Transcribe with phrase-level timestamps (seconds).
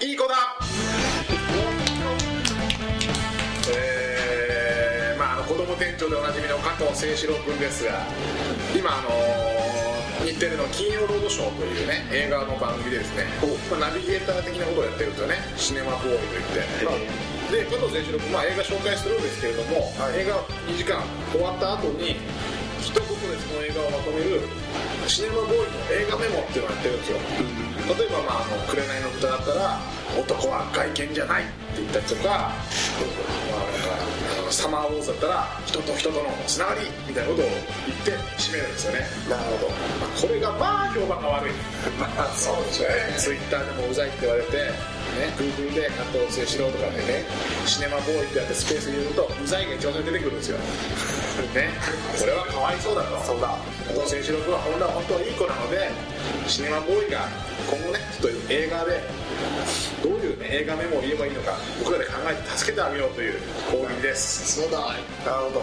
[0.00, 0.34] いい子だ。
[3.72, 8.04] えーまああの子供店長でおなじみの加藤清志郎君ですが
[8.76, 9.08] 今あの
[10.26, 13.24] 日テレの「金曜ロードショー」というね映画の番組でですね、
[13.70, 15.36] まあ、ナビゲーター的なことをやってるんですよね。
[15.56, 16.42] シネマボーイといっ
[17.48, 20.36] て、で加藤清志郎君、まあ、映画紹介するんですけれども、映画
[20.68, 21.02] 2時間
[21.32, 22.16] 終わった後に
[23.16, 24.40] 一言でその映画をまとめる
[25.08, 27.18] シネマボーイの映画メモっていうのをやってるんですよ、
[27.96, 29.80] 例えば、まあ「あの紅の豚」だったら
[30.20, 32.52] 「男は外見じゃない」って言ったりとか,、まあ、
[34.36, 37.48] なんかサマーウォーズだったら人と人とのつながりみたいなことを
[37.88, 39.06] 言って締めるんですよね。
[39.30, 39.68] なるほど。
[39.70, 41.52] まあこれがまあ評判が悪い。
[41.96, 43.14] まあそうですね。
[43.16, 47.24] ツイッターでもうざいって言われて、ね、Google で加藤清志郎とかでね
[47.64, 50.58] シネマボーイってやってスペースに入れるとうざいが一番出てくるんですよ。
[51.54, 51.72] ね
[52.18, 53.18] これはかわいそうだと。
[53.24, 53.56] そうだ。
[53.88, 55.90] 加藤清志郎君は本当は本当はいい子なので
[56.46, 57.28] シネマボーイが
[57.68, 59.02] 今後ねちょっと映画で
[60.02, 64.60] どういう、ね、映画メモを言えばいいのか僕らで考えて助けてあげようという講義です。
[64.62, 64.78] そうだ。
[65.24, 65.62] なるほど。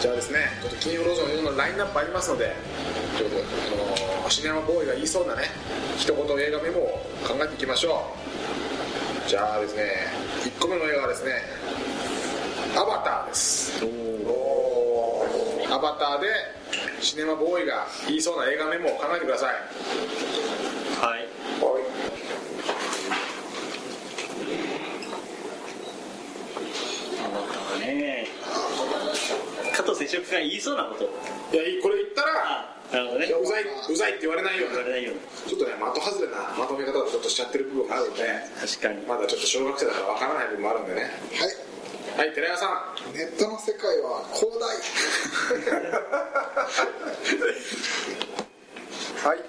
[0.00, 2.54] じゃあですねちょっと金曜ロードのラインナップありますので
[3.16, 5.50] ちょっとあのシネマボーイが言いそうなね
[5.98, 8.51] 一言映画メモを考えていきましょう
[9.26, 9.82] じゃあですね
[10.44, 11.32] 1個目の映画はですね
[12.76, 13.82] 「アバター」です。
[15.70, 16.26] アバターで
[17.00, 19.54] シネマボーイが言いそうな映画メモを考えてください。
[21.00, 21.28] はい。
[27.74, 28.28] あね
[29.74, 31.04] 加藤清志郎君が言いそうなこと。
[31.56, 33.26] いやいいこれ言ったらあなるほどね。
[33.26, 34.74] うざいうざいって言われないように。
[34.76, 35.20] 言われないように。
[35.48, 38.22] ちょっとね的外れなまとめ方をちょっとしちゃってる部分があるんで
[38.60, 39.00] 確かに。
[39.08, 41.10] まだちょっと小学生だからわからない部分もあるんでね。
[41.32, 41.50] はい。
[42.18, 42.66] はい寺山さ
[43.08, 43.12] ん。
[43.16, 44.68] ネットの世界は広大。
[49.22, 49.44] はい、は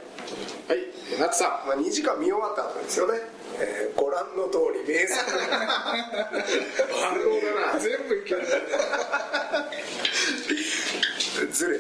[0.76, 0.78] い
[1.20, 1.68] ナツさん。
[1.68, 3.20] まあ、2時間見終わった後ですよね、
[3.60, 5.32] えーご覧の通り名作。
[5.32, 5.40] 万
[7.20, 7.26] 能
[7.60, 7.80] だな。
[7.80, 8.42] 全部いける。
[11.52, 11.80] ずれ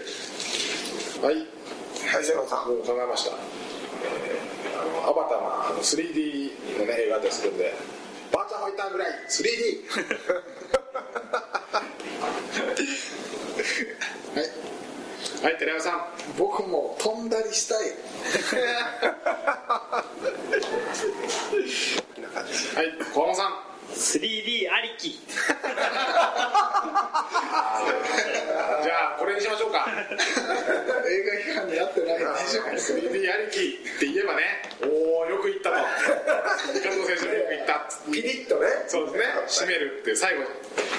[1.23, 1.35] はい。
[1.35, 1.41] は
[2.19, 2.67] い瀬野さん。
[2.67, 7.73] もう考えました、えーあのアバターはあの 3D のね映画だったりするんで
[8.34, 9.07] バーチャファイターぐらい。
[9.29, 9.88] 3D
[14.35, 14.50] はい。
[15.45, 16.06] はい寺山さん。
[16.38, 17.79] 僕も飛んだりしたい。
[22.75, 23.73] はい小浜さん。
[23.94, 29.85] 3D ありき じゃあこれにしましょうか
[31.07, 31.85] 映画批判に合
[32.43, 34.41] ってない大丈夫です 3D ありきって言えばね。
[34.83, 35.75] おおよく言ったと。
[35.77, 35.85] 加
[36.91, 38.67] 藤選手もよく言ったピリッとね。
[38.87, 39.23] そうですね。
[39.47, 40.43] 締めるって最後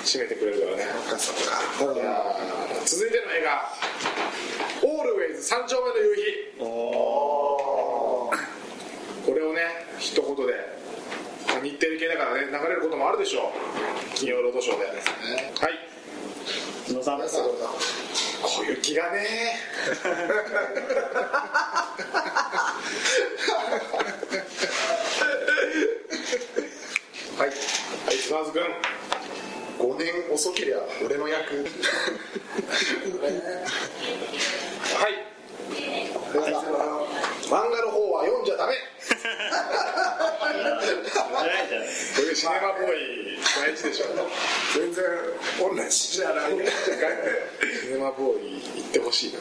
[0.05, 0.85] 締めてくれるからね。
[1.07, 1.53] そっかそっか。
[2.85, 3.73] 続いての映画
[4.83, 6.23] 「オールウェイズ三丁目の夕日」
[6.61, 8.31] こ
[9.35, 10.53] れをね一言で
[11.63, 13.53] 日テレ系だからね流れることもあるでしょう。
[14.15, 14.97] 金曜ロードショーではい
[16.93, 17.45] 野さん皆さん
[18.95, 19.61] がね。
[27.37, 27.49] はい。
[27.49, 28.17] はい。
[28.17, 28.63] 砂津君
[29.79, 31.55] 5年遅けりゃ俺の役。
[31.55, 31.67] は
[35.09, 35.35] い。
[37.45, 38.75] 漫画の方は読んじゃダメ
[41.69, 41.81] じゃ
[42.15, 44.07] こういうシネマボーイ大事でしょ。
[44.75, 45.05] 全然
[45.59, 46.57] 同じじゃないシ
[47.91, 49.33] ネマボーイ行ってほしい。
[49.33, 49.41] な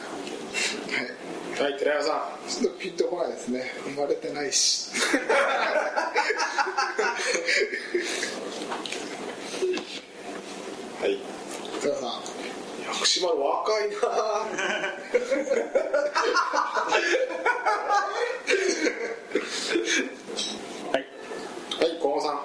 [1.64, 2.50] はい寺山さん。
[2.50, 3.72] ちょっとピンとこないですね。
[3.84, 4.52] 生まれてない。
[4.52, 4.90] し
[11.00, 11.18] はい。
[11.80, 12.34] 瀬野さん。
[12.86, 14.46] 薬師丸若いなは
[20.92, 22.40] いはい小浜さん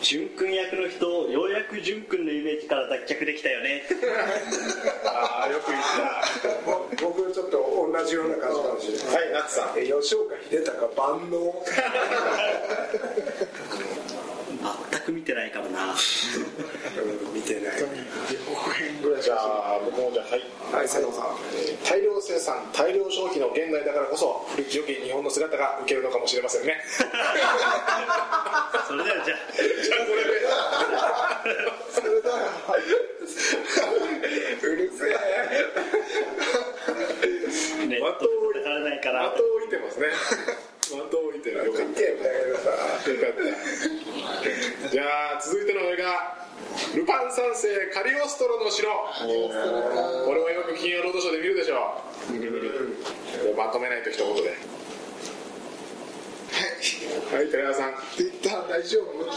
[0.00, 3.82] 淳君役の人ようやく淳君のイメージから脱却できたよね。
[5.04, 5.82] ああよく言っ
[7.00, 9.06] 僕ちょっと同じような感じかもしれない。
[9.06, 9.78] たはいナッツさん。
[9.78, 11.64] え吉岡秀隆万能。
[14.90, 15.94] 全く見てないからな。
[15.96, 17.78] うん見てない。
[19.22, 19.59] じゃあ僕
[20.00, 20.42] もじゃあはい。
[20.72, 21.26] はい瀬野さん。
[21.54, 26.76] えー大量生産大量消費の現代だからこそ古き良き日本の姿が受けるのかもしれませんね。
[28.86, 30.06] それではじゃじゃあ。
[30.06, 30.30] これで
[31.90, 32.30] それだ
[34.62, 35.14] うるせえ。
[35.14, 35.20] あ
[37.86, 39.30] ネットで戦われないから。
[39.30, 40.06] 的を置いてますね。
[40.90, 42.70] 的を置いてるよかっ見てよだけどさ
[43.04, 43.32] たよかっ
[44.82, 45.02] たじゃ
[45.38, 46.36] あ続いての映画
[46.94, 49.00] 「ルパン三世カリオストロの城」こ
[50.34, 51.98] れをよく金曜ロードショーで見るでしょ
[52.28, 52.98] 見る見る
[53.56, 54.42] まとめないと一言で。
[54.42, 54.48] は
[57.36, 57.38] い。
[57.40, 57.94] はい寺山さん。
[58.14, 59.32] ツイッター大丈夫は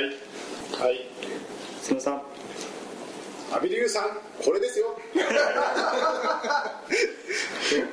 [0.00, 0.02] い。
[0.82, 1.06] はい。
[1.80, 2.20] すみさん。
[3.52, 4.98] アビリューさんこれですよ。
[5.14, 5.22] ど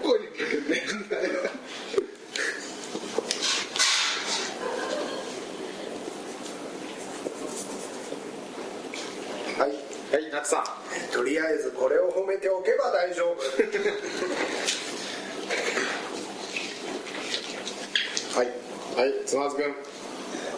[0.10, 0.46] こに向け
[0.76, 1.28] てんだよ
[10.18, 10.64] はいはい夏さん。
[11.14, 13.38] とりあえずこれを褒めておけば大丈夫。
[18.36, 18.48] はい
[18.98, 19.76] はい妻津君。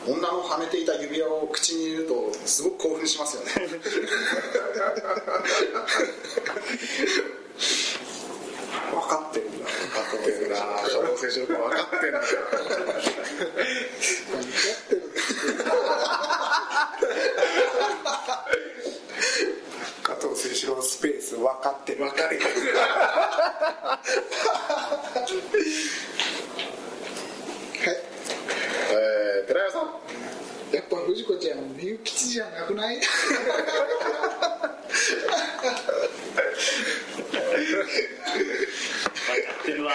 [0.08, 3.52] 女のはめていた指輪を口に入れるとすごく興奮しますよね。
[8.92, 10.56] 分かってるんだ分かってるな。
[10.56, 10.64] 加
[11.18, 12.24] 藤選手の分かってんだよ
[15.66, 16.28] 加
[20.28, 23.96] 藤選手のスペース分かってる分かるは
[27.86, 27.98] い
[28.92, 29.84] えー、寺山さん
[30.76, 33.08] やっぱ藤子ちゃんみゆきちじゃなくない分か
[39.62, 39.92] ってるわ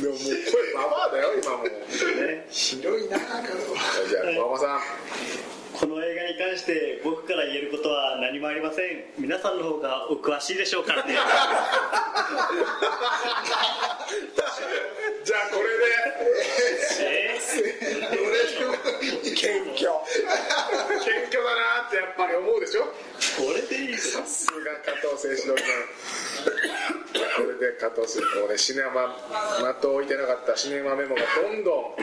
[0.00, 4.80] でももう声ババアだよ今もうね広いな加藤じゃあ馬場さん
[5.84, 9.04] この映画に関して僕から言えることは何もありません。
[9.18, 10.94] 皆さんの方がお詳しいでしょうか。
[10.94, 11.12] ら ね
[15.24, 15.68] じゃあこれ
[17.04, 17.38] え
[19.36, 19.84] 謙虚。
[19.84, 22.84] で謙虚だなってやっぱり思うでしょ？
[22.84, 22.90] こ
[23.54, 25.66] れでいいさすが加藤選手の君
[27.36, 29.14] これで加藤選手もねシネマ
[29.74, 31.94] 的を置いてなかったシネマメモがどんど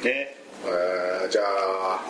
[0.00, 2.00] んねえーじゃあ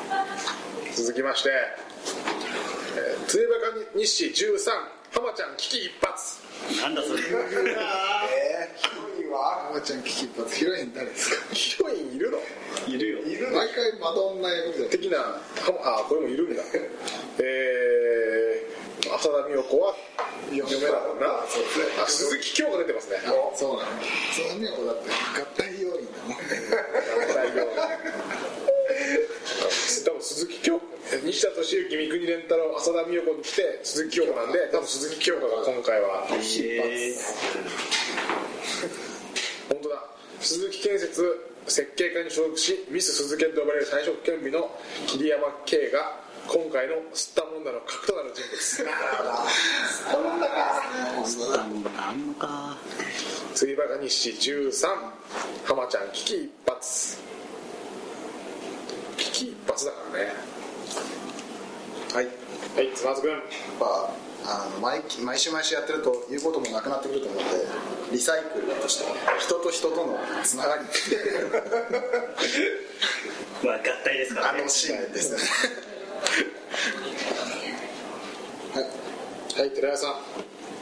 [1.01, 1.49] 続きまして
[2.97, 4.71] 「えー、ついばか日誌13
[5.13, 6.13] 浜ちゃん危機一髪
[6.83, 7.21] なんだそれ。
[7.21, 7.29] えー、
[8.77, 8.85] ヒ
[9.19, 12.39] ロインは浜ちゃん危機一髪ヒロイン誰ですか」ヒロインいるの？
[12.87, 13.19] いるよ。
[13.21, 15.41] いる毎回マドンナ役みたいな的なは
[16.05, 16.63] あこれもいるんだ。
[17.39, 19.95] えー、浅田美代子は？
[20.53, 21.27] 嫁だもんな
[22.03, 23.17] あ鈴木京香出てますね。
[23.57, 23.91] そうなの
[24.35, 25.11] その美代子だって
[25.41, 26.37] 合体要員だもん
[27.35, 27.71] 大丈夫
[30.05, 30.81] 多分鈴木京
[31.31, 37.15] 西田敏行三國連太郎浅田美代子に来て鈴木京香なんで多分鈴木京香が今回はえ
[39.69, 40.03] 本当だ。
[40.41, 41.23] 鈴木建設
[41.69, 44.75] 設計課に所属しミス鈴木と呼ばれる最初兼備の
[45.07, 46.19] 桐山圭が
[46.49, 48.83] 今回の吸ったもんだの核となる人物。
[51.23, 52.77] ー、あんのか。
[53.55, 54.89] 釣りバカ日誌13
[55.65, 56.81] 浜ちゃん危機一髪
[59.17, 60.25] 危機一髪だからね。
[60.25, 60.50] はい
[62.81, 63.41] はいつまずくんやっ
[63.79, 64.11] ぱ
[64.47, 67.57] あの毎毎週毎週やってると言うこともなくなってくると思うので
[68.11, 69.05] リサイクルとして
[69.39, 70.85] 人と人とのつながり。
[73.63, 74.61] まあ合体ですからね。
[74.61, 75.39] あのシーンですね。
[79.59, 79.71] はい。
[79.73, 80.15] 寺谷さん。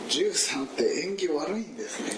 [0.09, 2.17] 13って演技悪いんですね。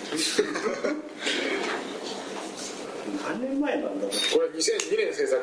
[3.27, 4.11] 何年前なんだろう。
[4.11, 5.43] これ2002年制作。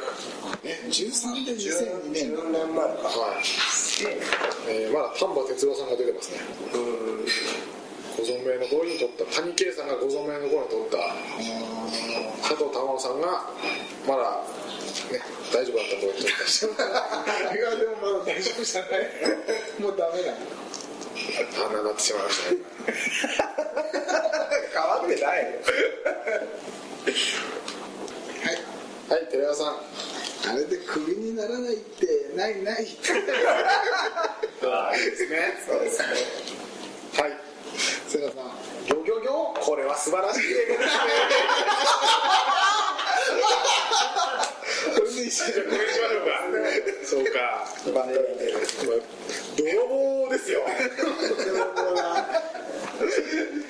[0.63, 3.03] え13で2002年10年前か。
[3.03, 3.43] はい、
[4.05, 6.39] えーまだ丹波哲郎さんが出てますね。
[8.17, 10.97] ご存命の頃に撮った谷圭さんがご存命の頃に撮った
[12.41, 13.45] 佐藤珠緒さんが
[14.07, 14.41] まだ
[15.13, 15.21] ね
[15.53, 18.99] 大丈夫だった頃に撮ったいやでもまだ大丈夫じゃない。
[19.79, 20.33] もうダメだ。
[21.65, 22.57] あんなってしまいましたね。
[24.73, 25.43] 変わってない。
[25.43, 25.49] よ
[29.09, 29.75] はい寺谷さん
[30.49, 32.87] あれでクビにならないってないない。
[34.63, 35.57] あいいですね。
[35.67, 36.07] そうですね。
[37.21, 37.31] はい。
[38.07, 38.21] さん。
[38.85, 39.31] ギョギョギョ？
[39.59, 40.41] これは素晴らしい。
[40.41, 41.01] 映画ですね
[44.95, 45.83] これで一緒じゃあこれに。
[45.93, 46.31] しましょうか。
[47.03, 47.39] そうか。
[47.93, 48.53] バンド見てる
[49.57, 50.61] 泥棒ですよ。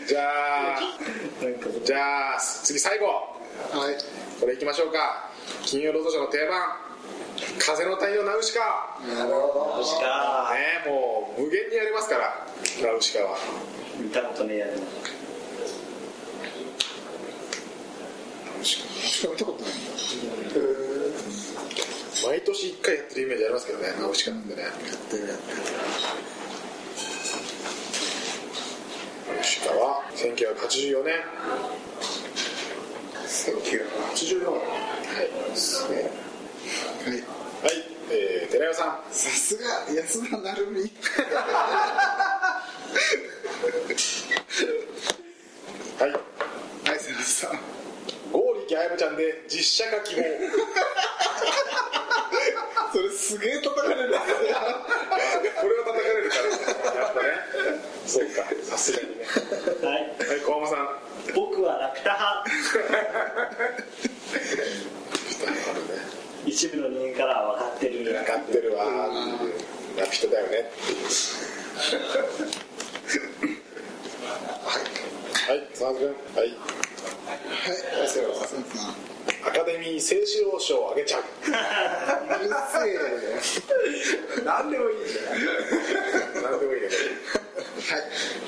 [0.07, 0.19] じゃ
[0.75, 0.79] あ
[1.83, 3.05] じゃあ次最後。
[3.07, 3.97] はい。
[4.39, 5.26] これいきましょうか
[5.67, 6.77] 金曜ロードショーの定番
[7.59, 8.97] 風の谷のナウシカ。
[9.05, 12.47] なるほどしかねもう無限にやりますから
[12.81, 13.37] ナウシカは。
[13.99, 14.77] 見たことねえやるナ
[18.61, 18.85] ウシカ。
[19.29, 19.73] 見たことない。
[19.73, 20.61] んだ
[22.25, 24.61] 毎年1回やってるイメージありますけどねナウシカなんでね。
[24.61, 25.57] やってるやってる
[29.35, 31.13] ナウシカは1984年
[33.27, 34.96] 1984は
[35.55, 37.73] すねはいはい、
[38.11, 39.13] えー、寺山さん。
[39.13, 40.91] さすが安田成美。
[47.37, 47.51] さん。
[48.31, 50.23] 剛力あやむちゃんで実写化希望。
[52.93, 56.43] それすげえ叩かれるこれは叩かれるから
[56.95, 57.27] やっぱね。
[58.05, 58.43] そうか。
[58.63, 59.25] さすがにね。
[59.83, 59.93] はい。
[60.29, 60.87] はい小浜さん。
[61.35, 62.45] 僕はラピュタ派
[66.57, 68.03] 一部の人間からは分かってる。
[68.03, 68.85] 分かってるわ。
[69.95, 70.71] ラピュタだよね。
[75.45, 75.61] はい。
[75.77, 75.93] 君。
[75.93, 76.01] はい。
[76.33, 76.57] はい。
[79.45, 81.21] アカデミー静止王賞をあげちゃう。
[81.21, 82.89] うるせ
[84.41, 86.87] え何でもいいじゃん何でもいいね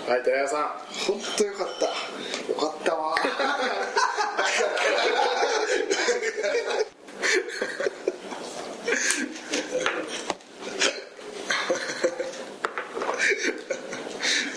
[0.07, 0.17] はい。
[0.17, 0.61] はい寺谷さん。
[1.05, 1.91] 本当よかったよ
[2.57, 3.15] かったわ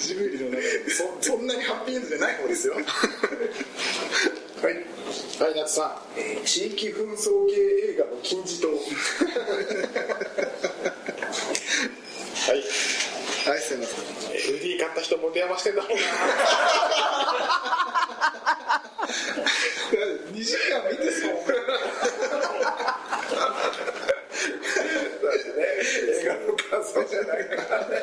[0.01, 2.85] ジブリの中でそそんなにハッピーエンドじゃない方ですよはい
[5.43, 7.57] はい夏さん地域紛争系
[7.95, 8.69] 映画の金字塔。
[8.69, 8.79] はい。
[13.51, 14.05] はいすいません。
[14.55, 15.83] LD 買った人持て余してんだ。
[15.83, 15.97] ろうな
[20.31, 21.33] 2時間見てそう
[26.21, 27.95] 映画の感想じゃないからね。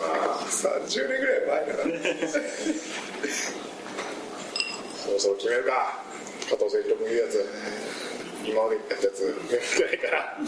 [0.00, 1.88] まあ30年ぐらい前だから
[5.14, 6.02] ねそろそろ決めるか。
[6.50, 7.46] 加藤清弘君言うやつ。
[8.44, 9.22] 今までやったやつ。
[9.78, 10.38] 出ないから。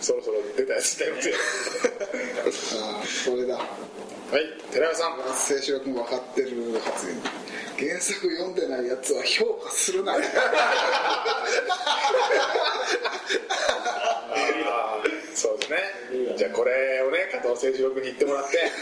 [0.00, 1.14] そろそろ出たやつだよ。
[1.14, 1.34] って
[2.78, 3.56] ああそれだ。
[3.56, 3.66] はい
[4.70, 5.12] 寺山さん。
[5.46, 10.14] 清志郎君分かってる発言原作読んでないやつは評価するな。
[15.34, 15.78] そうですね。
[16.36, 18.58] じゃあこれをね加藤清史郎君に言ってもらって。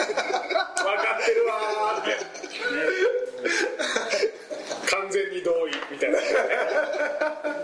[0.80, 2.10] 分かってるわーって
[5.40, 6.18] に同意みたいな。
[6.20, 6.24] ね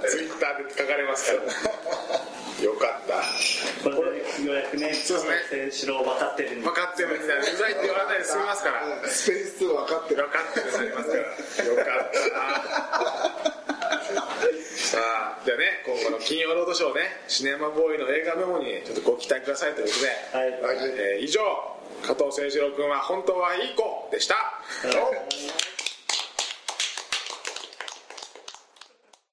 [0.08, 2.64] ツイッターで書かれますから。
[2.64, 3.90] よかった。
[3.90, 5.70] これでようやくねそうですね。
[5.70, 6.66] 選手の分かってるんで。
[6.66, 9.08] 分かってるみたいなうざいって言われないで済みますから。
[9.08, 10.22] スペース分かってる。
[10.22, 11.22] 分かってるなりますから。
[11.68, 13.56] よかった
[14.76, 20.78] さあじゃあね今後の金曜ロードショーねシネマボーイの映画メモにちょっとご期待くださいということで、はい。
[20.96, 21.40] えー以上
[22.02, 24.34] 加藤清史郎君は本当はいい子でした。
[24.34, 24.52] は
[24.84, 25.75] い